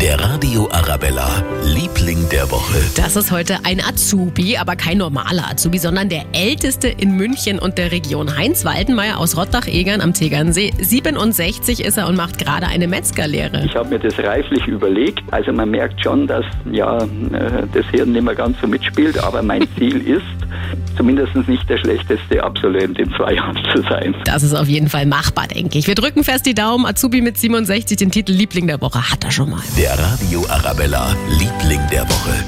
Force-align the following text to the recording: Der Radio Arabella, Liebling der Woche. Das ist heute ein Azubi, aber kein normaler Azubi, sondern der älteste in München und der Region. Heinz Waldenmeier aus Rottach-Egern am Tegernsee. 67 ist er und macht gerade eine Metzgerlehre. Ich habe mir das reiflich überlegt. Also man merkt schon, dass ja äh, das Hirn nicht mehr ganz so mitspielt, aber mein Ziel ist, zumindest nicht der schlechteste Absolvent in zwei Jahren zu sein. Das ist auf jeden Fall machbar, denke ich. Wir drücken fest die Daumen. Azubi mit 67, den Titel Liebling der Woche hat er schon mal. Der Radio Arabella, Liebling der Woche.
Der 0.00 0.20
Radio 0.20 0.68
Arabella, 0.70 1.42
Liebling 1.64 2.28
der 2.30 2.48
Woche. 2.52 2.78
Das 2.96 3.16
ist 3.16 3.32
heute 3.32 3.56
ein 3.64 3.80
Azubi, 3.80 4.56
aber 4.56 4.76
kein 4.76 4.98
normaler 4.98 5.50
Azubi, 5.50 5.78
sondern 5.78 6.08
der 6.08 6.22
älteste 6.32 6.86
in 6.86 7.16
München 7.16 7.58
und 7.58 7.78
der 7.78 7.90
Region. 7.90 8.36
Heinz 8.36 8.64
Waldenmeier 8.64 9.18
aus 9.18 9.36
Rottach-Egern 9.36 10.00
am 10.00 10.14
Tegernsee. 10.14 10.70
67 10.78 11.84
ist 11.84 11.98
er 11.98 12.06
und 12.06 12.16
macht 12.16 12.38
gerade 12.38 12.68
eine 12.68 12.86
Metzgerlehre. 12.86 13.64
Ich 13.64 13.74
habe 13.74 13.88
mir 13.88 13.98
das 13.98 14.16
reiflich 14.20 14.64
überlegt. 14.68 15.20
Also 15.32 15.52
man 15.52 15.72
merkt 15.72 16.00
schon, 16.00 16.28
dass 16.28 16.44
ja 16.70 16.98
äh, 16.98 17.66
das 17.72 17.86
Hirn 17.90 18.12
nicht 18.12 18.22
mehr 18.22 18.36
ganz 18.36 18.56
so 18.60 18.68
mitspielt, 18.68 19.18
aber 19.18 19.42
mein 19.42 19.66
Ziel 19.78 20.00
ist, 20.00 20.22
zumindest 20.96 21.34
nicht 21.48 21.68
der 21.68 21.78
schlechteste 21.78 22.42
Absolvent 22.42 22.98
in 22.98 23.12
zwei 23.14 23.34
Jahren 23.34 23.58
zu 23.74 23.82
sein. 23.82 24.14
Das 24.24 24.42
ist 24.42 24.54
auf 24.54 24.68
jeden 24.68 24.88
Fall 24.88 25.06
machbar, 25.06 25.46
denke 25.48 25.78
ich. 25.78 25.86
Wir 25.86 25.94
drücken 25.94 26.24
fest 26.24 26.46
die 26.46 26.54
Daumen. 26.54 26.86
Azubi 26.86 27.20
mit 27.20 27.38
67, 27.38 27.96
den 27.96 28.10
Titel 28.10 28.32
Liebling 28.32 28.66
der 28.66 28.80
Woche 28.80 29.10
hat 29.10 29.24
er 29.24 29.30
schon 29.30 29.50
mal. 29.50 29.60
Der 29.76 29.98
Radio 29.98 30.46
Arabella, 30.48 31.14
Liebling 31.38 31.80
der 31.90 32.02
Woche. 32.02 32.44